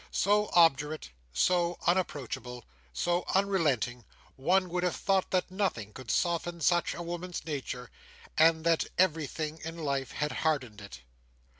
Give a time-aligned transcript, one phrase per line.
[0.09, 4.03] So obdurate, so unapproachable, so unrelenting,
[4.35, 7.91] one would have thought that nothing could soften such a woman's nature,
[8.35, 11.01] and that everything in life had hardened it.